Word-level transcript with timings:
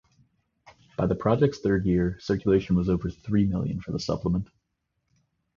By 0.97 1.05
the 1.05 1.13
project's 1.13 1.59
third 1.59 1.85
year, 1.85 2.17
circulation 2.19 2.75
was 2.75 2.89
over 2.89 3.07
three 3.11 3.45
million 3.45 3.79
for 3.81 3.91
the 3.91 3.99
supplement. 3.99 4.49